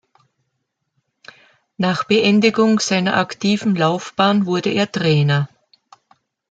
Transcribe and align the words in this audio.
Nach 1.77 2.03
Beendigung 2.03 2.79
seiner 2.79 3.17
aktiven 3.17 3.75
Laufbahn 3.75 4.47
wurde 4.47 4.71
er 4.71 4.91
Trainer. 4.91 5.47